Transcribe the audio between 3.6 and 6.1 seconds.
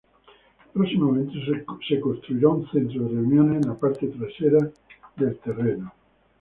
en la parte trasera del terreno.